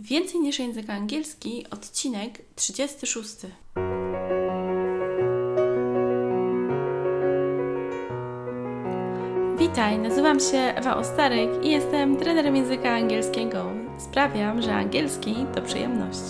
Więcej 0.00 0.40
niż 0.40 0.58
język 0.58 0.90
angielski, 0.90 1.66
odcinek 1.70 2.38
36. 2.54 3.36
Witaj, 9.58 9.98
nazywam 9.98 10.40
się 10.40 10.58
Ewa 10.58 10.96
Ostaryk 10.96 11.50
i 11.64 11.70
jestem 11.70 12.16
trenerem 12.16 12.56
języka 12.56 12.90
angielskiego. 12.90 13.64
Sprawiam, 13.98 14.62
że 14.62 14.74
angielski 14.74 15.34
to 15.54 15.62
przyjemność. 15.62 16.20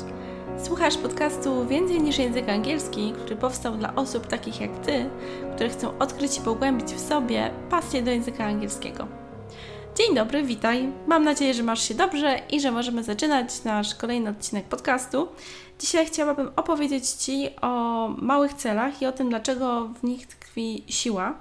Słuchasz 0.64 0.96
podcastu 0.96 1.66
Więcej 1.66 2.02
niż 2.02 2.18
język 2.18 2.48
angielski, 2.48 3.12
który 3.12 3.36
powstał 3.36 3.76
dla 3.76 3.94
osób 3.94 4.26
takich 4.26 4.60
jak 4.60 4.78
Ty, 4.78 5.10
które 5.54 5.68
chcą 5.68 5.98
odkryć 5.98 6.38
i 6.38 6.40
pogłębić 6.40 6.86
w 6.86 7.08
sobie 7.08 7.50
pasję 7.70 8.02
do 8.02 8.10
języka 8.10 8.44
angielskiego. 8.44 9.27
Dzień 9.98 10.14
dobry, 10.14 10.42
witaj. 10.42 10.92
Mam 11.06 11.24
nadzieję, 11.24 11.54
że 11.54 11.62
masz 11.62 11.88
się 11.88 11.94
dobrze 11.94 12.40
i 12.50 12.60
że 12.60 12.70
możemy 12.70 13.04
zaczynać 13.04 13.64
nasz 13.64 13.94
kolejny 13.94 14.30
odcinek 14.30 14.64
podcastu. 14.64 15.28
Dzisiaj 15.80 16.06
chciałabym 16.06 16.50
opowiedzieć 16.56 17.08
Ci 17.08 17.48
o 17.60 18.08
małych 18.08 18.54
celach 18.54 19.02
i 19.02 19.06
o 19.06 19.12
tym, 19.12 19.28
dlaczego 19.28 19.88
w 20.00 20.02
nich 20.02 20.26
tkwi 20.26 20.84
siła. 20.88 21.34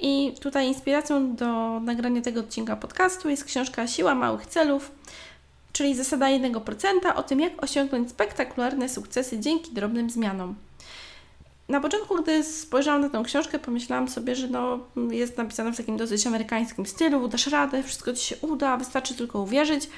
I 0.00 0.34
tutaj 0.40 0.68
inspiracją 0.68 1.34
do 1.34 1.80
nagrania 1.80 2.22
tego 2.22 2.40
odcinka 2.40 2.76
podcastu 2.76 3.28
jest 3.28 3.44
książka 3.44 3.86
Siła 3.86 4.14
Małych 4.14 4.46
Celów, 4.46 4.92
czyli 5.72 5.94
zasada 5.94 6.26
1% 6.26 7.16
o 7.16 7.22
tym, 7.22 7.40
jak 7.40 7.64
osiągnąć 7.64 8.10
spektakularne 8.10 8.88
sukcesy 8.88 9.38
dzięki 9.38 9.72
drobnym 9.72 10.10
zmianom 10.10 10.54
na 11.68 11.80
początku, 11.80 12.22
gdy 12.22 12.44
spojrzałam 12.44 13.00
na 13.00 13.08
tę 13.08 13.22
książkę, 13.24 13.58
pomyślałam 13.58 14.08
sobie, 14.08 14.36
że 14.36 14.48
no, 14.48 14.78
jest 15.10 15.38
napisana 15.38 15.72
w 15.72 15.76
takim 15.76 15.96
dosyć 15.96 16.26
amerykańskim 16.26 16.86
stylu, 16.86 17.28
dasz 17.28 17.46
radę, 17.46 17.82
wszystko 17.82 18.12
Ci 18.12 18.24
się 18.26 18.36
uda, 18.40 18.76
wystarczy 18.76 19.14
tylko 19.14 19.40
uwierzyć. 19.40 19.88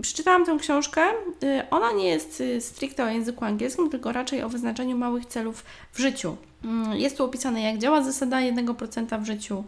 Przeczytałam 0.00 0.46
tę 0.46 0.56
książkę. 0.60 1.02
Y, 1.42 1.70
ona 1.70 1.92
nie 1.92 2.08
jest 2.08 2.40
y, 2.40 2.60
stricte 2.60 3.04
o 3.04 3.08
języku 3.08 3.44
angielskim, 3.44 3.90
tylko 3.90 4.12
raczej 4.12 4.42
o 4.42 4.48
wyznaczaniu 4.48 4.98
małych 4.98 5.26
celów 5.26 5.64
w 5.92 5.98
życiu. 5.98 6.36
Mm, 6.64 6.92
jest 6.92 7.16
tu 7.16 7.24
opisane, 7.24 7.62
jak 7.62 7.78
działa 7.78 8.02
zasada 8.02 8.36
1% 8.36 9.20
w 9.22 9.26
życiu, 9.26 9.64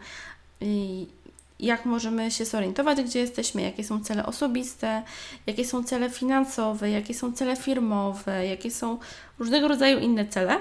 jak 1.61 1.85
możemy 1.85 2.31
się 2.31 2.45
zorientować, 2.45 3.03
gdzie 3.03 3.19
jesteśmy, 3.19 3.63
jakie 3.63 3.85
są 3.85 4.05
cele 4.05 4.27
osobiste, 4.27 5.03
jakie 5.47 5.65
są 5.65 5.85
cele 5.85 6.11
finansowe, 6.11 6.91
jakie 6.91 7.15
są 7.15 7.33
cele 7.33 7.57
firmowe, 7.57 8.47
jakie 8.47 8.71
są 8.71 8.99
różnego 9.39 9.69
rodzaju 9.69 9.99
inne 9.99 10.27
cele. 10.27 10.61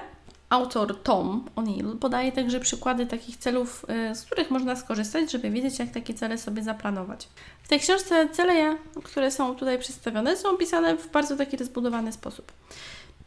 Autor 0.49 1.01
Tom 1.03 1.45
O'Neill 1.55 1.97
podaje 1.97 2.31
także 2.31 2.59
przykłady 2.59 3.05
takich 3.05 3.37
celów, 3.37 3.85
y, 4.11 4.15
z 4.15 4.21
których 4.21 4.51
można 4.51 4.75
skorzystać, 4.75 5.31
żeby 5.31 5.49
wiedzieć, 5.49 5.79
jak 5.79 5.91
takie 5.91 6.13
cele 6.13 6.37
sobie 6.37 6.63
zaplanować. 6.63 7.27
W 7.63 7.67
tej 7.67 7.79
książce 7.79 8.29
cele, 8.29 8.77
które 9.03 9.31
są 9.31 9.55
tutaj 9.55 9.79
przedstawione, 9.79 10.37
są 10.37 10.49
opisane 10.49 10.97
w 10.97 11.11
bardzo 11.11 11.37
taki 11.37 11.57
rozbudowany 11.57 12.11
sposób. 12.11 12.51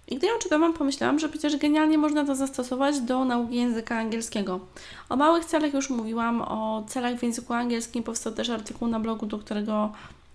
I 0.08 0.16
gdy 0.16 0.26
ją 0.26 0.38
czytałam, 0.38 0.74
pomyślałam, 0.74 1.18
że 1.18 1.28
przecież 1.28 1.56
genialnie 1.56 1.98
można 1.98 2.24
to 2.24 2.34
zastosować 2.34 3.00
do 3.00 3.24
nauki 3.24 3.56
języka 3.56 3.98
angielskiego. 3.98 4.60
O 5.08 5.16
małych 5.16 5.44
celach 5.44 5.74
już 5.74 5.90
mówiłam, 5.90 6.42
o 6.42 6.84
celach 6.88 7.16
w 7.16 7.22
języku 7.22 7.54
angielskim 7.54 8.02
powstał 8.02 8.32
też 8.32 8.50
artykuł 8.50 8.88
na 8.88 9.00
blogu, 9.00 9.26
do 9.26 9.38
którego 9.38 9.92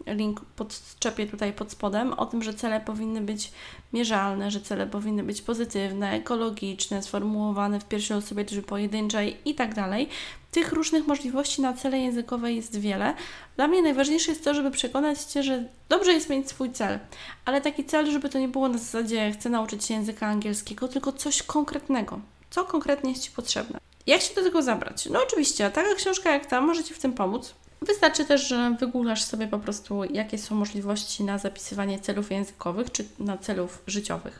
link 0.07 0.41
podczepię 0.41 1.27
tutaj 1.27 1.53
pod 1.53 1.71
spodem, 1.71 2.13
o 2.13 2.25
tym, 2.25 2.43
że 2.43 2.53
cele 2.53 2.81
powinny 2.81 3.21
być 3.21 3.51
mierzalne, 3.93 4.51
że 4.51 4.61
cele 4.61 4.87
powinny 4.87 5.23
być 5.23 5.41
pozytywne, 5.41 6.11
ekologiczne, 6.11 7.03
sformułowane 7.03 7.79
w 7.79 7.85
pierwszej 7.85 8.17
osobie 8.17 8.43
liczby 8.43 8.61
pojedynczej 8.61 9.37
i 9.45 9.55
tak 9.55 9.75
dalej. 9.75 10.09
Tych 10.51 10.73
różnych 10.73 11.07
możliwości 11.07 11.61
na 11.61 11.73
cele 11.73 11.99
językowe 11.99 12.53
jest 12.53 12.79
wiele. 12.79 13.13
Dla 13.55 13.67
mnie 13.67 13.81
najważniejsze 13.81 14.31
jest 14.31 14.43
to, 14.43 14.53
żeby 14.53 14.71
przekonać 14.71 15.23
Cię, 15.23 15.43
że 15.43 15.63
dobrze 15.89 16.13
jest 16.13 16.29
mieć 16.29 16.49
swój 16.49 16.71
cel, 16.71 16.99
ale 17.45 17.61
taki 17.61 17.85
cel, 17.85 18.11
żeby 18.11 18.29
to 18.29 18.39
nie 18.39 18.47
było 18.47 18.69
na 18.69 18.77
zasadzie 18.77 19.31
chcę 19.31 19.49
nauczyć 19.49 19.85
się 19.85 19.93
języka 19.93 20.27
angielskiego, 20.27 20.87
tylko 20.87 21.11
coś 21.11 21.43
konkretnego. 21.43 22.19
Co 22.49 22.65
konkretnie 22.65 23.09
jest 23.09 23.23
Ci 23.23 23.31
potrzebne? 23.31 23.79
Jak 24.07 24.21
się 24.21 24.35
do 24.35 24.43
tego 24.43 24.61
zabrać? 24.61 25.05
No 25.05 25.23
oczywiście, 25.23 25.69
taka 25.69 25.95
książka 25.95 26.31
jak 26.31 26.45
ta 26.45 26.61
może 26.61 26.83
Ci 26.83 26.93
w 26.93 26.99
tym 26.99 27.13
pomóc. 27.13 27.53
Wystarczy 27.87 28.25
też, 28.25 28.47
że 28.47 28.75
wygooglasz 28.79 29.23
sobie 29.23 29.47
po 29.47 29.59
prostu, 29.59 30.03
jakie 30.03 30.37
są 30.37 30.55
możliwości 30.55 31.23
na 31.23 31.37
zapisywanie 31.37 31.99
celów 31.99 32.31
językowych 32.31 32.91
czy 32.91 33.05
na 33.19 33.37
celów 33.37 33.83
życiowych. 33.87 34.39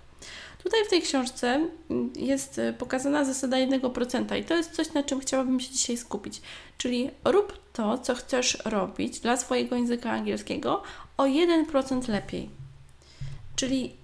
Tutaj 0.63 0.85
w 0.85 0.89
tej 0.89 1.01
książce 1.01 1.67
jest 2.15 2.61
pokazana 2.77 3.25
zasada 3.25 3.57
1% 3.57 4.37
i 4.39 4.43
to 4.43 4.55
jest 4.55 4.71
coś, 4.71 4.93
na 4.93 5.03
czym 5.03 5.19
chciałabym 5.19 5.59
się 5.59 5.73
dzisiaj 5.73 5.97
skupić. 5.97 6.41
Czyli 6.77 7.09
rób 7.25 7.59
to, 7.73 7.97
co 7.97 8.15
chcesz 8.15 8.57
robić 8.65 9.19
dla 9.19 9.37
swojego 9.37 9.75
języka 9.75 10.11
angielskiego 10.11 10.83
o 11.17 11.23
1% 11.23 12.09
lepiej. 12.09 12.49
Czyli 13.55 13.95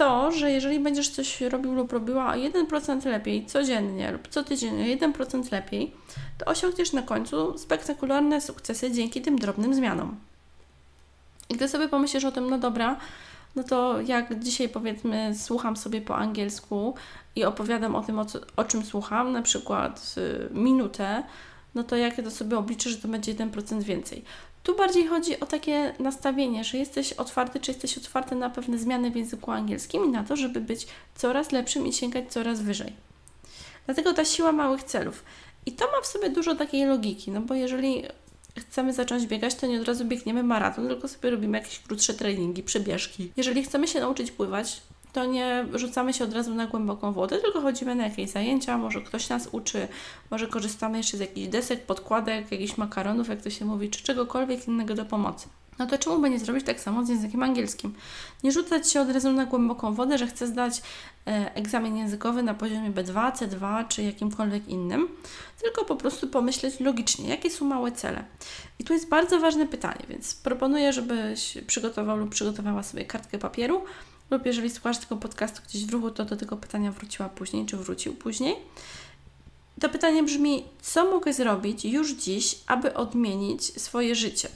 to, 0.00 0.32
że 0.32 0.50
jeżeli 0.50 0.80
będziesz 0.80 1.08
coś 1.08 1.40
robił 1.40 1.74
lub 1.74 1.92
robiła 1.92 2.28
o 2.28 2.34
1% 2.34 3.06
lepiej 3.06 3.46
codziennie 3.46 4.12
lub 4.12 4.28
co 4.28 4.44
tydzień 4.44 4.74
o 4.82 4.96
1% 4.96 5.52
lepiej, 5.52 5.92
to 6.38 6.46
osiągniesz 6.46 6.92
na 6.92 7.02
końcu 7.02 7.58
spektakularne 7.58 8.40
sukcesy 8.40 8.90
dzięki 8.90 9.22
tym 9.22 9.38
drobnym 9.38 9.74
zmianom. 9.74 10.16
I 11.48 11.54
gdy 11.54 11.68
sobie 11.68 11.88
pomyślisz 11.88 12.24
o 12.24 12.32
tym, 12.32 12.50
no 12.50 12.58
dobra, 12.58 12.96
no 13.56 13.64
to 13.64 14.00
jak 14.00 14.38
dzisiaj 14.38 14.68
powiedzmy 14.68 15.34
słucham 15.34 15.76
sobie 15.76 16.00
po 16.00 16.16
angielsku 16.16 16.94
i 17.36 17.44
opowiadam 17.44 17.96
o 17.96 18.02
tym, 18.02 18.18
o, 18.18 18.24
co, 18.24 18.38
o 18.56 18.64
czym 18.64 18.82
słucham, 18.82 19.32
na 19.32 19.42
przykład 19.42 20.14
y, 20.18 20.48
minutę, 20.54 21.22
no 21.74 21.84
to 21.84 21.96
jak 21.96 22.16
to 22.16 22.30
sobie 22.30 22.58
obliczę, 22.58 22.90
że 22.90 22.96
to 22.96 23.08
będzie 23.08 23.34
1% 23.34 23.82
więcej. 23.82 24.24
Tu 24.62 24.76
bardziej 24.76 25.06
chodzi 25.06 25.40
o 25.40 25.46
takie 25.46 25.94
nastawienie, 25.98 26.64
że 26.64 26.78
jesteś 26.78 27.12
otwarty, 27.12 27.60
czy 27.60 27.70
jesteś 27.70 27.98
otwarty 27.98 28.34
na 28.34 28.50
pewne 28.50 28.78
zmiany 28.78 29.10
w 29.10 29.16
języku 29.16 29.50
angielskim 29.50 30.04
i 30.04 30.08
na 30.08 30.24
to, 30.24 30.36
żeby 30.36 30.60
być 30.60 30.86
coraz 31.14 31.52
lepszym 31.52 31.86
i 31.86 31.92
sięgać 31.92 32.32
coraz 32.32 32.60
wyżej. 32.60 32.92
Dlatego 33.86 34.12
ta 34.12 34.24
siła 34.24 34.52
małych 34.52 34.82
celów. 34.82 35.24
I 35.66 35.72
to 35.72 35.84
ma 35.84 36.00
w 36.02 36.06
sobie 36.06 36.30
dużo 36.30 36.54
takiej 36.54 36.86
logiki, 36.86 37.30
no 37.30 37.40
bo 37.40 37.54
jeżeli 37.54 38.02
chcemy 38.58 38.92
zacząć 38.92 39.26
biegać, 39.26 39.54
to 39.54 39.66
nie 39.66 39.80
od 39.80 39.88
razu 39.88 40.04
biegniemy 40.04 40.42
maraton, 40.42 40.88
tylko 40.88 41.08
sobie 41.08 41.30
robimy 41.30 41.58
jakieś 41.58 41.78
krótsze 41.78 42.14
treningi, 42.14 42.62
przebieżki. 42.62 43.32
Jeżeli 43.36 43.64
chcemy 43.64 43.88
się 43.88 44.00
nauczyć 44.00 44.30
pływać, 44.30 44.82
to 45.12 45.24
nie 45.24 45.66
rzucamy 45.74 46.12
się 46.12 46.24
od 46.24 46.32
razu 46.32 46.54
na 46.54 46.66
głęboką 46.66 47.12
wodę, 47.12 47.38
tylko 47.38 47.60
chodzimy 47.60 47.94
na 47.94 48.04
jakieś 48.04 48.30
zajęcia, 48.30 48.78
może 48.78 49.00
ktoś 49.00 49.28
nas 49.28 49.48
uczy, 49.52 49.88
może 50.30 50.46
korzystamy 50.46 50.98
jeszcze 50.98 51.16
z 51.16 51.20
jakichś 51.20 51.48
desek, 51.48 51.86
podkładek, 51.86 52.52
jakichś 52.52 52.76
makaronów, 52.76 53.28
jak 53.28 53.42
to 53.42 53.50
się 53.50 53.64
mówi, 53.64 53.90
czy 53.90 54.02
czegokolwiek 54.02 54.68
innego 54.68 54.94
do 54.94 55.04
pomocy. 55.04 55.48
No 55.80 55.86
to 55.86 55.98
czemu 55.98 56.18
by 56.18 56.30
nie 56.30 56.38
zrobić 56.38 56.66
tak 56.66 56.80
samo 56.80 57.04
z 57.04 57.08
językiem 57.08 57.42
angielskim? 57.42 57.94
Nie 58.44 58.52
rzucać 58.52 58.92
się 58.92 59.00
od 59.00 59.10
razu 59.10 59.32
na 59.32 59.46
głęboką 59.46 59.94
wodę, 59.94 60.18
że 60.18 60.26
chcę 60.26 60.46
zdać 60.46 60.82
e, 61.26 61.54
egzamin 61.54 61.96
językowy 61.96 62.42
na 62.42 62.54
poziomie 62.54 62.90
B2, 62.90 63.32
C2 63.32 63.88
czy 63.88 64.02
jakimkolwiek 64.02 64.68
innym, 64.68 65.08
tylko 65.62 65.84
po 65.84 65.96
prostu 65.96 66.28
pomyśleć 66.28 66.80
logicznie, 66.80 67.28
jakie 67.28 67.50
są 67.50 67.64
małe 67.64 67.92
cele. 67.92 68.24
I 68.78 68.84
tu 68.84 68.92
jest 68.92 69.08
bardzo 69.08 69.40
ważne 69.40 69.66
pytanie, 69.66 70.04
więc 70.08 70.34
proponuję, 70.34 70.92
żebyś 70.92 71.58
przygotował 71.66 72.16
lub 72.16 72.30
przygotowała 72.30 72.82
sobie 72.82 73.04
kartkę 73.04 73.38
papieru, 73.38 73.82
lub 74.30 74.46
jeżeli 74.46 74.70
słuchasz 74.70 74.98
tego 74.98 75.16
podcastu 75.16 75.62
gdzieś 75.68 75.86
w 75.86 75.90
ruchu, 75.90 76.10
to 76.10 76.24
do 76.24 76.36
tego 76.36 76.56
pytania 76.56 76.92
wróciła 76.92 77.28
później, 77.28 77.66
czy 77.66 77.76
wrócił 77.76 78.14
później. 78.14 78.56
To 79.80 79.88
pytanie 79.88 80.22
brzmi, 80.22 80.64
co 80.82 81.10
mogę 81.10 81.32
zrobić 81.32 81.84
już 81.84 82.12
dziś, 82.12 82.58
aby 82.66 82.94
odmienić 82.94 83.64
swoje 83.82 84.14
życie? 84.14 84.48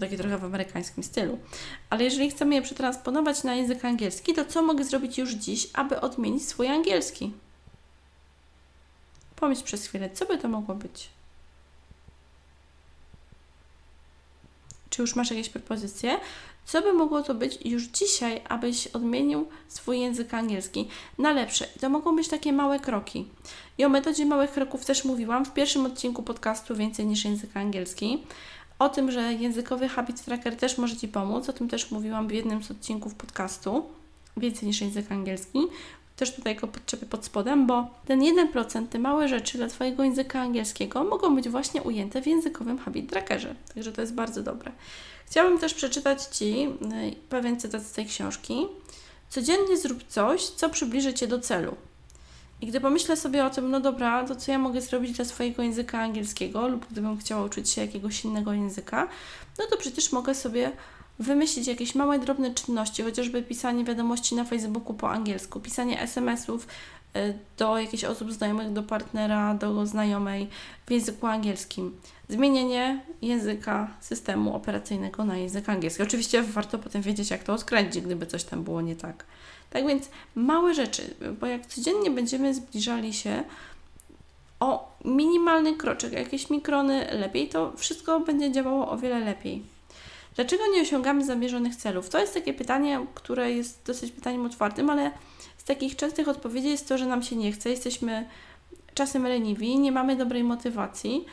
Takie 0.00 0.16
trochę 0.16 0.38
w 0.38 0.44
amerykańskim 0.44 1.02
stylu. 1.02 1.38
Ale 1.90 2.04
jeżeli 2.04 2.30
chcemy 2.30 2.54
je 2.54 2.62
przetransponować 2.62 3.44
na 3.44 3.54
język 3.54 3.84
angielski, 3.84 4.34
to 4.34 4.44
co 4.44 4.62
mogę 4.62 4.84
zrobić 4.84 5.18
już 5.18 5.30
dziś, 5.30 5.68
aby 5.72 6.00
odmienić 6.00 6.48
swój 6.48 6.68
angielski? 6.68 7.32
Pomyśl 9.36 9.64
przez 9.64 9.86
chwilę, 9.86 10.10
co 10.10 10.26
by 10.26 10.38
to 10.38 10.48
mogło 10.48 10.74
być? 10.74 11.10
Czy 14.90 15.02
już 15.02 15.16
masz 15.16 15.30
jakieś 15.30 15.48
propozycje? 15.48 16.20
Co 16.64 16.82
by 16.82 16.92
mogło 16.92 17.22
to 17.22 17.34
być 17.34 17.58
już 17.64 17.82
dzisiaj, 17.82 18.42
abyś 18.48 18.86
odmienił 18.86 19.48
swój 19.68 20.00
język 20.00 20.34
angielski 20.34 20.88
na 21.18 21.32
lepsze? 21.32 21.66
I 21.76 21.78
to 21.78 21.88
mogą 21.88 22.16
być 22.16 22.28
takie 22.28 22.52
małe 22.52 22.80
kroki. 22.80 23.28
I 23.78 23.84
o 23.84 23.88
metodzie 23.88 24.26
małych 24.26 24.50
kroków 24.50 24.84
też 24.84 25.04
mówiłam 25.04 25.44
w 25.44 25.52
pierwszym 25.52 25.86
odcinku 25.86 26.22
podcastu 26.22 26.76
Więcej 26.76 27.06
niż 27.06 27.24
język 27.24 27.56
angielski. 27.56 28.22
O 28.78 28.88
tym, 28.88 29.10
że 29.10 29.32
językowy 29.32 29.88
habit 29.88 30.24
tracker 30.24 30.56
też 30.56 30.78
może 30.78 30.96
Ci 30.96 31.08
pomóc. 31.08 31.48
O 31.48 31.52
tym 31.52 31.68
też 31.68 31.90
mówiłam 31.90 32.28
w 32.28 32.32
jednym 32.32 32.62
z 32.62 32.70
odcinków 32.70 33.14
podcastu 33.14 33.84
Więcej 34.36 34.68
niż 34.68 34.80
język 34.80 35.12
angielski. 35.12 35.58
Też 36.20 36.34
tutaj 36.34 36.56
go 36.56 36.66
podczepię 36.66 37.06
pod 37.06 37.24
spodem, 37.24 37.66
bo 37.66 37.88
ten 38.06 38.20
1%, 38.20 38.86
te 38.86 38.98
małe 38.98 39.28
rzeczy 39.28 39.58
dla 39.58 39.68
Twojego 39.68 40.04
języka 40.04 40.40
angielskiego 40.40 41.04
mogą 41.04 41.36
być 41.36 41.48
właśnie 41.48 41.82
ujęte 41.82 42.22
w 42.22 42.26
językowym 42.26 42.78
habit 42.78 43.10
trackerze. 43.10 43.54
Także 43.74 43.92
to 43.92 44.00
jest 44.00 44.14
bardzo 44.14 44.42
dobre. 44.42 44.72
Chciałabym 45.26 45.58
też 45.58 45.74
przeczytać 45.74 46.22
Ci 46.22 46.62
y, 46.62 46.68
pewien 47.28 47.60
cytat 47.60 47.82
z 47.82 47.92
tej 47.92 48.06
książki. 48.06 48.66
Codziennie 49.28 49.76
zrób 49.76 50.04
coś, 50.08 50.42
co 50.42 50.70
przybliży 50.70 51.14
Cię 51.14 51.26
do 51.26 51.38
celu. 51.38 51.76
I 52.60 52.66
gdy 52.66 52.80
pomyślę 52.80 53.16
sobie 53.16 53.44
o 53.44 53.50
tym, 53.50 53.70
no 53.70 53.80
dobra, 53.80 54.24
to 54.24 54.36
co 54.36 54.52
ja 54.52 54.58
mogę 54.58 54.80
zrobić 54.80 55.12
dla 55.12 55.24
swojego 55.24 55.62
języka 55.62 56.00
angielskiego, 56.00 56.68
lub 56.68 56.86
gdybym 56.90 57.18
chciała 57.18 57.44
uczyć 57.44 57.70
się 57.70 57.80
jakiegoś 57.80 58.24
innego 58.24 58.52
języka, 58.52 59.08
no 59.58 59.64
to 59.70 59.76
przecież 59.76 60.12
mogę 60.12 60.34
sobie 60.34 60.72
wymyślić 61.20 61.66
jakieś 61.66 61.94
małe, 61.94 62.18
drobne 62.18 62.54
czynności, 62.54 63.02
chociażby 63.02 63.42
pisanie 63.42 63.84
wiadomości 63.84 64.34
na 64.34 64.44
Facebooku 64.44 64.94
po 64.94 65.10
angielsku, 65.10 65.60
pisanie 65.60 66.00
SMS-ów 66.00 66.66
y, 67.16 67.34
do 67.56 67.78
jakichś 67.78 68.04
osób 68.04 68.32
znajomych, 68.32 68.72
do 68.72 68.82
partnera, 68.82 69.54
do 69.54 69.86
znajomej 69.86 70.48
w 70.86 70.90
języku 70.90 71.26
angielskim. 71.26 71.96
Zmienienie 72.28 73.04
języka 73.22 73.90
systemu 74.00 74.54
operacyjnego 74.56 75.24
na 75.24 75.36
język 75.36 75.68
angielski. 75.68 76.02
Oczywiście 76.02 76.42
warto 76.42 76.78
potem 76.78 77.02
wiedzieć, 77.02 77.30
jak 77.30 77.44
to 77.44 77.52
odkręcić, 77.52 78.04
gdyby 78.04 78.26
coś 78.26 78.44
tam 78.44 78.64
było 78.64 78.80
nie 78.80 78.96
tak. 78.96 79.24
Tak 79.70 79.86
więc 79.86 80.08
małe 80.34 80.74
rzeczy, 80.74 81.14
bo 81.40 81.46
jak 81.46 81.66
codziennie 81.66 82.10
będziemy 82.10 82.54
zbliżali 82.54 83.12
się 83.14 83.44
o 84.60 84.92
minimalny 85.04 85.76
kroczek, 85.76 86.12
jakieś 86.12 86.50
mikrony 86.50 87.06
lepiej, 87.12 87.48
to 87.48 87.72
wszystko 87.76 88.20
będzie 88.20 88.52
działało 88.52 88.90
o 88.90 88.98
wiele 88.98 89.20
lepiej. 89.20 89.62
Dlaczego 90.40 90.62
nie 90.66 90.82
osiągamy 90.82 91.24
zamierzonych 91.24 91.76
celów? 91.76 92.08
To 92.08 92.18
jest 92.18 92.34
takie 92.34 92.54
pytanie, 92.54 93.06
które 93.14 93.52
jest 93.52 93.86
dosyć 93.86 94.12
pytaniem 94.12 94.46
otwartym, 94.46 94.90
ale 94.90 95.10
z 95.56 95.64
takich 95.64 95.96
częstych 95.96 96.28
odpowiedzi 96.28 96.68
jest 96.68 96.88
to, 96.88 96.98
że 96.98 97.06
nam 97.06 97.22
się 97.22 97.36
nie 97.36 97.52
chce, 97.52 97.70
jesteśmy 97.70 98.28
czasem 98.94 99.22
leniwi, 99.22 99.78
nie 99.78 99.92
mamy 99.92 100.16
dobrej 100.16 100.44
motywacji, 100.44 101.24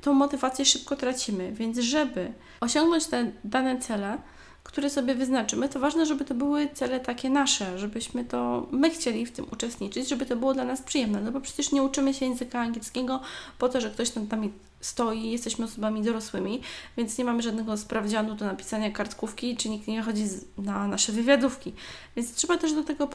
tą 0.00 0.14
motywację 0.14 0.64
szybko 0.64 0.96
tracimy. 0.96 1.52
Więc, 1.52 1.78
żeby 1.78 2.32
osiągnąć 2.60 3.06
te 3.06 3.32
dane 3.44 3.78
cele, 3.78 4.18
które 4.66 4.90
sobie 4.90 5.14
wyznaczymy, 5.14 5.68
to 5.68 5.80
ważne, 5.80 6.06
żeby 6.06 6.24
to 6.24 6.34
były 6.34 6.68
cele 6.74 7.00
takie 7.00 7.30
nasze, 7.30 7.78
żebyśmy 7.78 8.24
to 8.24 8.66
my 8.70 8.90
chcieli 8.90 9.26
w 9.26 9.32
tym 9.32 9.46
uczestniczyć, 9.52 10.08
żeby 10.08 10.26
to 10.26 10.36
było 10.36 10.54
dla 10.54 10.64
nas 10.64 10.82
przyjemne, 10.82 11.20
no 11.20 11.32
bo 11.32 11.40
przecież 11.40 11.72
nie 11.72 11.82
uczymy 11.82 12.14
się 12.14 12.26
języka 12.26 12.60
angielskiego 12.60 13.20
po 13.58 13.68
to, 13.68 13.80
że 13.80 13.90
ktoś 13.90 14.10
tam 14.10 14.28
nami 14.30 14.52
stoi, 14.80 15.30
jesteśmy 15.30 15.64
osobami 15.64 16.02
dorosłymi, 16.02 16.60
więc 16.96 17.18
nie 17.18 17.24
mamy 17.24 17.42
żadnego 17.42 17.76
sprawdzianu 17.76 18.34
do 18.34 18.44
napisania 18.44 18.90
kartkówki, 18.90 19.56
czy 19.56 19.68
nikt 19.68 19.88
nie 19.88 20.02
chodzi 20.02 20.24
na 20.58 20.88
nasze 20.88 21.12
wywiadówki. 21.12 21.72
Więc 22.16 22.34
trzeba 22.34 22.58
też 22.58 22.72
do 22.72 22.84
tego 22.84 23.08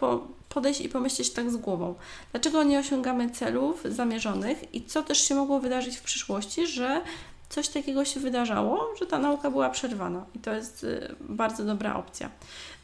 podejść 0.50 0.82
i 0.82 0.90
pomyśleć 0.90 1.30
tak 1.30 1.52
z 1.52 1.58
głową. 1.58 1.96
Dlaczego 2.32 2.64
nie 2.64 2.80
osiągamy 2.80 3.30
celów 3.30 3.84
zamierzonych 3.86 4.76
i 4.76 4.84
co 4.84 5.04
też 5.04 5.28
się 5.28 5.36
mogło 5.36 5.60
wydarzyć 5.60 5.98
w 5.98 6.02
przyszłości, 6.02 6.68
że 6.68 7.02
coś 7.52 7.70
takiego 7.70 8.06
się 8.06 8.20
wydarzało, 8.20 8.96
że 9.00 9.06
ta 9.06 9.20
nauka 9.20 9.52
była 9.52 9.70
przerwana 9.70 10.26
i 10.36 10.40
to 10.40 10.54
jest 10.54 10.84
y, 10.84 11.16
bardzo 11.20 11.66
dobra 11.66 11.96
opcja. 11.96 12.30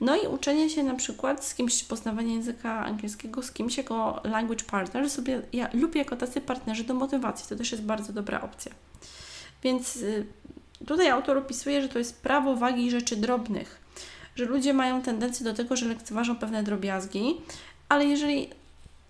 No 0.01 0.15
i 0.15 0.27
uczenie 0.27 0.69
się 0.69 0.83
na 0.83 0.95
przykład 0.95 1.45
z 1.45 1.55
kimś, 1.55 1.83
poznawanie 1.83 2.33
języka 2.33 2.85
angielskiego 2.85 3.43
z 3.43 3.51
kimś 3.51 3.77
jako 3.77 4.21
language 4.23 4.63
partner 4.63 5.09
sobie, 5.09 5.41
ja 5.53 5.69
lubię 5.73 5.99
jako 5.99 6.15
tacy 6.15 6.41
partnerzy 6.41 6.83
do 6.83 6.93
motywacji, 6.93 7.49
to 7.49 7.55
też 7.55 7.71
jest 7.71 7.83
bardzo 7.83 8.13
dobra 8.13 8.41
opcja. 8.41 8.71
Więc 9.63 9.95
y, 9.95 10.25
tutaj 10.87 11.09
autor 11.09 11.37
opisuje, 11.37 11.81
że 11.81 11.89
to 11.89 11.99
jest 11.99 12.21
prawo 12.21 12.55
wagi 12.55 12.91
rzeczy 12.91 13.15
drobnych, 13.15 13.81
że 14.35 14.45
ludzie 14.45 14.73
mają 14.73 15.01
tendencję 15.01 15.43
do 15.43 15.53
tego, 15.53 15.75
że 15.75 15.85
lekceważą 15.85 16.35
pewne 16.35 16.63
drobiazgi, 16.63 17.41
ale 17.89 18.05
jeżeli 18.05 18.49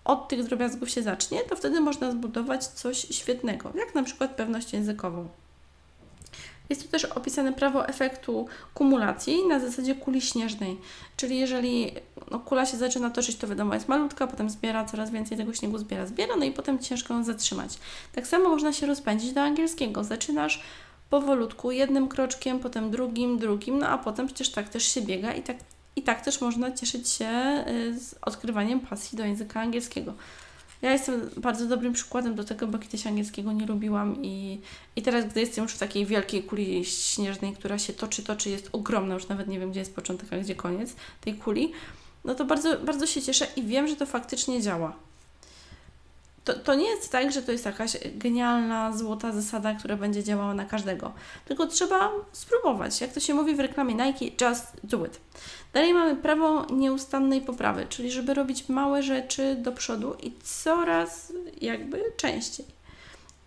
od 0.04 0.28
tych 0.28 0.44
drobiazgów 0.44 0.90
się 0.90 1.02
zacznie, 1.02 1.40
to 1.40 1.56
wtedy 1.56 1.80
można 1.80 2.10
zbudować 2.10 2.66
coś 2.66 2.98
świetnego, 2.98 3.72
jak 3.74 3.94
na 3.94 4.02
przykład 4.02 4.36
pewność 4.36 4.72
językową. 4.72 5.28
Jest 6.70 6.82
tu 6.82 6.88
też 6.88 7.04
opisane 7.04 7.52
prawo 7.52 7.88
efektu 7.88 8.46
kumulacji 8.74 9.46
na 9.46 9.60
zasadzie 9.60 9.94
kuli 9.94 10.20
śnieżnej, 10.20 10.76
czyli 11.16 11.38
jeżeli 11.38 11.92
no, 12.30 12.40
kula 12.40 12.66
się 12.66 12.76
zaczyna 12.76 13.10
toczyć, 13.10 13.36
to 13.36 13.48
wiadomo 13.48 13.74
jest 13.74 13.88
malutka, 13.88 14.26
potem 14.26 14.50
zbiera 14.50 14.84
coraz 14.84 15.10
więcej 15.10 15.38
tego 15.38 15.54
śniegu, 15.54 15.78
zbiera, 15.78 16.06
zbiera, 16.06 16.36
no 16.36 16.44
i 16.44 16.50
potem 16.50 16.78
ciężko 16.78 17.14
ją 17.14 17.24
zatrzymać. 17.24 17.78
Tak 18.14 18.26
samo 18.26 18.48
można 18.48 18.72
się 18.72 18.86
rozpędzić 18.86 19.32
do 19.32 19.40
angielskiego. 19.40 20.04
Zaczynasz 20.04 20.62
powolutku, 21.10 21.70
jednym 21.70 22.08
kroczkiem, 22.08 22.58
potem 22.58 22.90
drugim, 22.90 23.38
drugim, 23.38 23.78
no 23.78 23.88
a 23.88 23.98
potem 23.98 24.26
przecież 24.26 24.50
tak 24.50 24.68
też 24.68 24.82
się 24.82 25.02
biega 25.02 25.32
i 25.32 25.42
tak, 25.42 25.56
i 25.96 26.02
tak 26.02 26.20
też 26.20 26.40
można 26.40 26.72
cieszyć 26.72 27.08
się 27.08 27.64
y, 27.68 28.00
z 28.00 28.14
odkrywaniem 28.22 28.80
pasji 28.80 29.18
do 29.18 29.24
języka 29.24 29.60
angielskiego. 29.60 30.14
Ja 30.82 30.92
jestem 30.92 31.30
bardzo 31.36 31.66
dobrym 31.66 31.92
przykładem 31.92 32.34
do 32.34 32.44
tego, 32.44 32.66
bo 32.66 32.78
kiedyś 32.78 33.06
angielskiego 33.06 33.52
nie 33.52 33.66
lubiłam 33.66 34.22
i, 34.22 34.60
i 34.96 35.02
teraz, 35.02 35.26
gdy 35.26 35.40
jestem 35.40 35.64
już 35.64 35.72
w 35.72 35.78
takiej 35.78 36.06
wielkiej 36.06 36.42
kuli 36.42 36.84
śnieżnej, 36.84 37.52
która 37.52 37.78
się 37.78 37.92
toczy, 37.92 38.22
toczy, 38.22 38.50
jest 38.50 38.68
ogromna, 38.72 39.14
już 39.14 39.28
nawet 39.28 39.48
nie 39.48 39.60
wiem, 39.60 39.70
gdzie 39.70 39.80
jest 39.80 39.94
początek, 39.94 40.32
a 40.32 40.38
gdzie 40.38 40.54
koniec 40.54 40.96
tej 41.20 41.34
kuli, 41.34 41.72
no 42.24 42.34
to 42.34 42.44
bardzo, 42.44 42.78
bardzo 42.78 43.06
się 43.06 43.22
cieszę 43.22 43.46
i 43.56 43.62
wiem, 43.62 43.88
że 43.88 43.96
to 43.96 44.06
faktycznie 44.06 44.62
działa 44.62 45.07
to, 46.48 46.54
to 46.54 46.74
nie 46.74 46.88
jest 46.88 47.12
tak, 47.12 47.32
że 47.32 47.42
to 47.42 47.52
jest 47.52 47.64
jakaś 47.64 47.96
genialna, 48.14 48.96
złota 48.96 49.32
zasada, 49.32 49.74
która 49.74 49.96
będzie 49.96 50.24
działała 50.24 50.54
na 50.54 50.64
każdego. 50.64 51.12
Tylko 51.44 51.66
trzeba 51.66 52.10
spróbować. 52.32 53.00
Jak 53.00 53.12
to 53.12 53.20
się 53.20 53.34
mówi 53.34 53.54
w 53.54 53.60
reklamie 53.60 53.94
Nike, 53.94 54.46
just 54.46 54.66
do 54.84 55.06
it. 55.06 55.20
Dalej 55.72 55.94
mamy 55.94 56.16
prawo 56.16 56.66
nieustannej 56.70 57.40
poprawy, 57.40 57.86
czyli 57.88 58.10
żeby 58.10 58.34
robić 58.34 58.68
małe 58.68 59.02
rzeczy 59.02 59.56
do 59.56 59.72
przodu 59.72 60.14
i 60.22 60.32
coraz 60.44 61.32
jakby 61.60 62.04
częściej. 62.16 62.66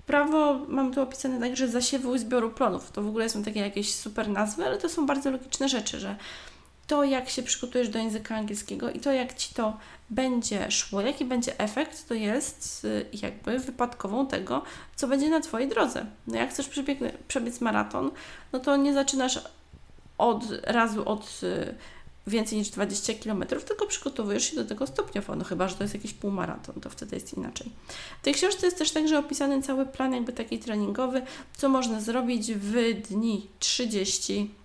Prawo 0.05 0.59
mam 0.67 0.93
tu 0.93 1.01
opisane 1.01 1.39
także 1.39 1.67
zasiewu 1.67 2.15
i 2.15 2.19
zbioru 2.19 2.49
plonów. 2.49 2.91
To 2.91 3.01
w 3.01 3.07
ogóle 3.07 3.29
są 3.29 3.43
takie 3.43 3.59
jakieś 3.59 3.95
super 3.95 4.29
nazwy, 4.29 4.65
ale 4.65 4.77
to 4.77 4.89
są 4.89 5.05
bardzo 5.05 5.31
logiczne 5.31 5.69
rzeczy, 5.69 5.99
że 5.99 6.15
to, 6.91 7.03
jak 7.03 7.29
się 7.29 7.43
przygotujesz 7.43 7.89
do 7.89 7.99
języka 7.99 8.35
angielskiego 8.35 8.91
i 8.91 8.99
to, 8.99 9.11
jak 9.11 9.33
Ci 9.33 9.53
to 9.53 9.77
będzie 10.09 10.71
szło, 10.71 11.01
jaki 11.01 11.25
będzie 11.25 11.59
efekt, 11.59 12.07
to 12.07 12.13
jest 12.13 12.85
y, 12.85 13.05
jakby 13.13 13.59
wypadkową 13.59 14.27
tego, 14.27 14.63
co 14.95 15.07
będzie 15.07 15.29
na 15.29 15.39
Twojej 15.39 15.69
drodze. 15.69 16.05
No 16.27 16.37
jak 16.37 16.49
chcesz 16.49 16.69
przebiec 17.27 17.61
maraton, 17.61 18.11
no 18.53 18.59
to 18.59 18.75
nie 18.75 18.93
zaczynasz 18.93 19.39
od 20.17 20.43
razu 20.63 21.09
od 21.09 21.41
y, 21.43 21.75
więcej 22.27 22.57
niż 22.57 22.69
20 22.69 23.13
km, 23.23 23.45
tylko 23.67 23.87
przygotowujesz 23.87 24.49
się 24.49 24.55
do 24.55 24.65
tego 24.65 24.87
stopniowo, 24.87 25.35
no 25.35 25.43
chyba, 25.43 25.67
że 25.67 25.75
to 25.75 25.83
jest 25.83 25.93
jakiś 25.93 26.13
półmaraton, 26.13 26.81
to 26.81 26.89
wtedy 26.89 27.15
jest 27.15 27.33
inaczej. 27.33 27.71
W 28.21 28.23
tej 28.23 28.33
książce 28.33 28.67
jest 28.67 28.77
też 28.77 28.91
także 28.91 29.19
opisany 29.19 29.61
cały 29.61 29.85
plan 29.85 30.13
jakby 30.13 30.33
taki 30.33 30.59
treningowy, 30.59 31.21
co 31.57 31.69
można 31.69 32.01
zrobić 32.01 32.53
w 32.53 33.01
dni 33.09 33.47
30 33.59 34.60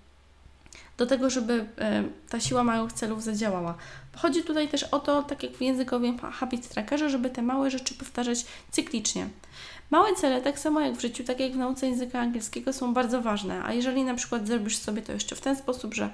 do 0.96 1.06
tego, 1.06 1.30
żeby 1.30 1.66
e, 1.78 2.04
ta 2.28 2.40
siła 2.40 2.64
małych 2.64 2.92
celów 2.92 3.22
zadziałała. 3.22 3.74
Chodzi 4.16 4.42
tutaj 4.42 4.68
też 4.68 4.82
o 4.82 5.00
to, 5.00 5.22
tak 5.22 5.42
jak 5.42 5.52
w 5.52 5.60
językowym 5.60 6.18
habit 6.18 6.68
trackerze, 6.68 7.10
żeby 7.10 7.30
te 7.30 7.42
małe 7.42 7.70
rzeczy 7.70 7.94
powtarzać 7.94 8.46
cyklicznie. 8.70 9.28
Małe 9.90 10.14
cele, 10.14 10.42
tak 10.42 10.58
samo 10.58 10.80
jak 10.80 10.96
w 10.96 11.00
życiu, 11.00 11.24
tak 11.24 11.40
jak 11.40 11.52
w 11.52 11.56
nauce 11.56 11.88
języka 11.88 12.20
angielskiego, 12.20 12.72
są 12.72 12.94
bardzo 12.94 13.22
ważne. 13.22 13.64
A 13.64 13.72
jeżeli 13.72 14.04
na 14.04 14.14
przykład 14.14 14.46
zrobisz 14.46 14.78
sobie 14.78 15.02
to 15.02 15.12
jeszcze 15.12 15.36
w 15.36 15.40
ten 15.40 15.56
sposób, 15.56 15.94
że 15.94 16.10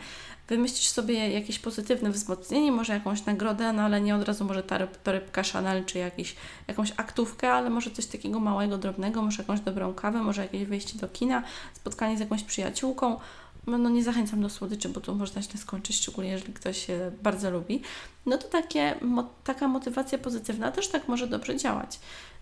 wymyślisz 0.49 0.87
sobie 0.87 1.31
jakieś 1.31 1.59
pozytywne 1.59 2.11
wzmocnienie, 2.11 2.73
może 2.73 2.93
jakąś 2.93 3.25
nagrodę, 3.25 3.73
no 3.73 3.83
ale 3.83 4.01
nie 4.01 4.17
od 4.17 4.25
razu 4.25 4.45
może 4.45 4.63
torebka 5.05 5.43
Chanel, 5.53 5.85
czy 5.85 5.99
jakiś, 5.99 6.37
jakąś 6.69 6.93
aktówkę, 6.97 7.53
ale 7.53 7.71
może 7.71 7.91
coś 7.91 8.07
takiego 8.07 8.41
małego, 8.41 8.79
drobnego, 8.79 9.23
może 9.23 9.43
jakąś 9.43 9.61
dobrą 9.61 9.95
kawę, 9.95 10.23
może 10.23 10.43
jakieś 10.43 10.65
wyjście 10.65 10.99
do 10.99 11.09
kina, 11.09 11.43
spotkanie 11.75 12.17
z 12.17 12.21
jakąś 12.21 12.43
przyjaciółką, 12.43 13.21
no, 13.67 13.79
no 13.79 13.91
nie 13.91 14.03
zachęcam 14.03 14.43
do 14.43 14.51
słodyczy, 14.51 14.89
bo 14.89 15.01
to 15.01 15.15
można 15.15 15.43
źle 15.43 15.59
skończyć, 15.59 15.97
szczególnie 15.97 16.31
jeżeli 16.31 16.53
ktoś 16.53 16.87
się 16.87 17.11
bardzo 17.23 17.51
lubi, 17.51 17.83
no 18.27 18.39
to 18.39 18.49
takie, 18.49 18.95
mo, 19.01 19.31
taka 19.45 19.69
motywacja 19.69 20.19
pozytywna 20.19 20.73
też 20.73 20.89
tak 20.89 21.09
może 21.09 21.27
dobrze 21.27 21.57
działać. 21.57 22.01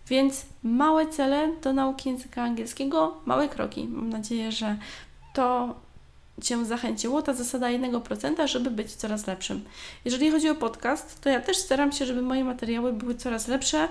Więc 0.08 0.46
małe 0.62 1.06
cele 1.06 1.52
do 1.62 1.72
nauki 1.72 2.08
języka 2.08 2.42
angielskiego, 2.42 3.16
małe 3.26 3.48
kroki. 3.48 3.88
Mam 3.88 4.08
nadzieję, 4.08 4.52
że 4.52 4.76
to 5.34 5.74
Cię 6.42 6.64
zachęciło, 6.64 7.22
ta 7.22 7.34
zasada 7.34 7.66
1%, 7.66 8.46
żeby 8.46 8.70
być 8.70 8.92
coraz 8.92 9.26
lepszym. 9.26 9.64
Jeżeli 10.04 10.30
chodzi 10.30 10.48
o 10.48 10.54
podcast, 10.54 11.20
to 11.20 11.28
ja 11.28 11.40
też 11.40 11.56
staram 11.56 11.92
się, 11.92 12.06
żeby 12.06 12.22
moje 12.22 12.44
materiały 12.44 12.92
były 12.92 13.14
coraz 13.14 13.48
lepsze, 13.48 13.88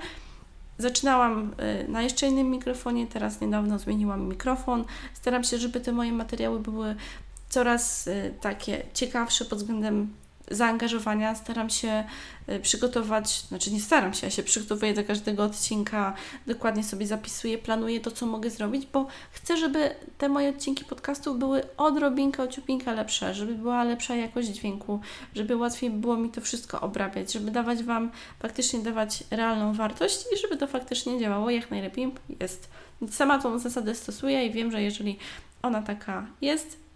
Zaczynałam 0.79 1.53
y, 1.85 1.91
na 1.91 2.01
jeszcze 2.01 2.27
innym 2.27 2.49
mikrofonie, 2.49 3.07
teraz 3.07 3.41
niedawno 3.41 3.79
zmieniłam 3.79 4.27
mikrofon. 4.27 4.85
Staram 5.13 5.43
się, 5.43 5.57
żeby 5.57 5.79
te 5.79 5.91
moje 5.91 6.11
materiały 6.13 6.59
były 6.59 6.95
coraz 7.49 8.07
y, 8.07 8.33
takie 8.41 8.83
ciekawsze 8.93 9.45
pod 9.45 9.59
względem 9.59 10.13
zaangażowania. 10.51 11.35
Staram 11.35 11.69
się 11.69 12.03
y, 12.49 12.59
przygotować, 12.59 13.41
znaczy 13.41 13.71
nie 13.71 13.81
staram 13.81 14.13
się, 14.13 14.27
ja 14.27 14.31
się 14.31 14.43
przygotowuję 14.43 14.93
do 14.93 15.03
każdego 15.03 15.43
odcinka, 15.43 16.13
dokładnie 16.47 16.83
sobie 16.83 17.07
zapisuję, 17.07 17.57
planuję 17.57 17.99
to, 17.99 18.11
co 18.11 18.25
mogę 18.25 18.49
zrobić, 18.49 18.87
bo 18.93 19.07
chcę, 19.31 19.57
żeby 19.57 19.95
te 20.17 20.29
moje 20.29 20.49
odcinki 20.49 20.85
podcastu 20.85 21.35
były 21.35 21.61
odrobinkę, 21.77 22.43
ociupinkę 22.43 22.93
lepsze, 22.93 23.33
żeby 23.33 23.55
była 23.55 23.83
lepsza 23.83 24.15
jakość 24.15 24.47
dźwięku, 24.47 24.99
żeby 25.35 25.55
łatwiej 25.55 25.89
było 25.89 26.17
mi 26.17 26.29
to 26.29 26.41
wszystko 26.41 26.81
obrabiać, 26.81 27.33
żeby 27.33 27.51
dawać 27.51 27.83
Wam, 27.83 28.11
faktycznie 28.39 28.79
dawać 28.79 29.23
realną 29.31 29.73
wartość 29.73 30.25
i 30.33 30.37
żeby 30.37 30.57
to 30.57 30.67
faktycznie 30.67 31.19
działało 31.19 31.49
jak 31.49 31.71
najlepiej 31.71 32.11
jest. 32.39 32.69
Sama 33.09 33.39
tą 33.39 33.59
zasadę 33.59 33.95
stosuję 33.95 34.45
i 34.45 34.51
wiem, 34.51 34.71
że 34.71 34.81
jeżeli 34.81 35.17
ona 35.61 35.81
taka 35.81 36.27
jest, 36.41 36.88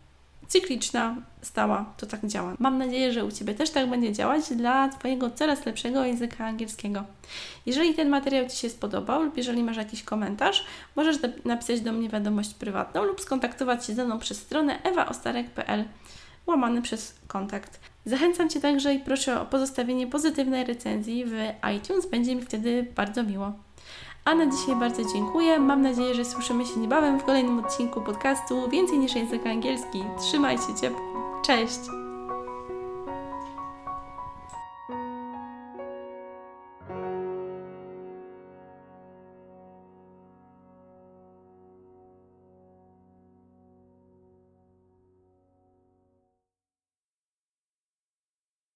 cykliczna, 0.54 1.16
stała, 1.42 1.94
to 1.98 2.06
tak 2.06 2.26
działa. 2.26 2.56
Mam 2.60 2.78
nadzieję, 2.78 3.14
że 3.14 3.26
u 3.26 3.32
Ciebie 3.32 3.56
też 3.56 3.70
tak 3.70 3.90
będzie 3.90 4.14
działać 4.14 4.54
dla 4.56 4.90
Twojego 4.90 5.32
coraz 5.32 5.66
lepszego 5.66 6.06
języka 6.06 6.46
angielskiego. 6.46 7.04
Jeżeli 7.66 7.94
ten 7.94 8.10
materiał 8.10 8.48
Ci 8.50 8.58
się 8.58 8.70
spodobał 8.70 9.24
lub 9.24 9.38
jeżeli 9.38 9.64
masz 9.64 9.78
jakiś 9.78 10.04
komentarz, 10.04 10.66
możesz 10.96 11.18
napisać 11.46 11.82
do 11.82 11.94
mnie 11.94 12.10
wiadomość 12.10 12.54
prywatną 12.54 13.04
lub 13.04 13.22
skontaktować 13.22 13.86
się 13.86 13.94
ze 13.94 14.06
mną 14.06 14.20
przez 14.20 14.38
stronę 14.38 14.84
ewaostarek.pl 14.84 15.86
łamane 16.48 16.82
przez 16.82 17.16
kontakt. 17.28 17.80
Zachęcam 18.06 18.50
Cię 18.50 18.62
także 18.62 18.94
i 18.94 19.00
proszę 19.00 19.42
o 19.42 19.46
pozostawienie 19.46 20.08
pozytywnej 20.08 20.64
recenzji 20.64 21.26
w 21.26 21.34
iTunes, 21.78 22.06
będzie 22.06 22.36
mi 22.36 22.42
wtedy 22.42 22.88
bardzo 22.96 23.24
miło. 23.24 23.54
A 24.26 24.36
na 24.36 24.46
dzisiaj 24.46 24.76
bardzo 24.76 25.14
dziękuję. 25.14 25.60
Mam 25.60 25.82
nadzieję, 25.82 26.16
że 26.16 26.26
słyszymy 26.26 26.66
się 26.66 26.80
niebawem 26.80 27.20
w 27.20 27.24
kolejnym 27.24 27.60
odcinku 27.60 28.02
podcastu 28.02 28.70
Więcej 28.70 29.00
niż 29.00 29.16
język 29.16 29.48
angielski. 29.48 30.04
Trzymaj 30.20 30.58
się 30.58 30.76
ciepło. 30.82 31.02
Cześć! 31.46 32.03